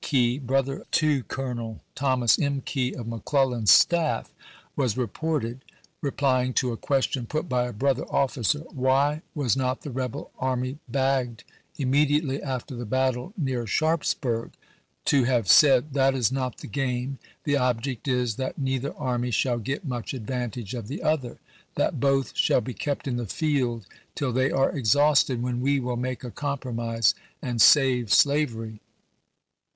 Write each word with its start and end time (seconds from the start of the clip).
Key, 0.03 0.39
brother 0.39 0.87
to 0.93 1.21
Colonel 1.25 1.81
Thomas 1.93 2.39
M. 2.39 2.61
Key 2.61 2.91
of 2.95 3.07
McClellan's 3.07 3.69
staff, 3.69 4.33
was 4.75 4.97
reported, 4.97 5.63
replying 6.01 6.53
to 6.53 6.71
a 6.71 6.75
question 6.75 7.27
put 7.27 7.47
by 7.47 7.67
a 7.67 7.71
brother 7.71 8.05
officer," 8.05 8.61
Why 8.73 9.21
was 9.35 9.55
not 9.55 9.81
the 9.81 9.91
rebel 9.91 10.31
army 10.39 10.79
bagged 10.89 11.43
immediately 11.77 12.41
after 12.41 12.73
the 12.75 12.87
battle 12.87 13.33
near 13.37 13.67
Sharpsburg 13.67 14.45
1" 14.45 14.51
to 15.05 15.23
have 15.25 15.47
said," 15.47 15.93
That 15.93 16.15
is 16.15 16.31
not 16.31 16.57
the 16.57 16.65
game; 16.67 17.19
the 17.43 17.57
object 17.57 18.07
is 18.07 18.37
that 18.37 18.57
neither 18.57 18.95
army 18.97 19.29
shall 19.29 19.59
get 19.59 19.85
much 19.85 20.15
advantage 20.15 20.73
of 20.73 20.87
the 20.87 21.03
other; 21.03 21.37
that 21.75 21.99
both 21.99 22.35
shall 22.35 22.61
be 22.61 22.73
kept 22.73 23.07
in 23.07 23.17
the 23.17 23.27
field 23.27 23.85
till 24.15 24.31
they 24.33 24.49
are 24.49 24.75
exhausted, 24.75 25.43
when 25.43 25.61
we 25.61 25.79
will 25.79 25.95
make 25.95 26.23
a 26.23 26.31
compromise 26.31 27.13
and 27.39 27.61
save 27.61 28.11
slavery." 28.11 28.79